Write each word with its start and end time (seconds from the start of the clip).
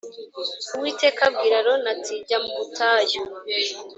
Uwiteka 0.75 1.19
abwira 1.29 1.55
Aroni 1.61 1.87
ati 1.95 2.13
Jya 2.27 2.37
mu 2.43 2.51
butayu. 2.57 3.19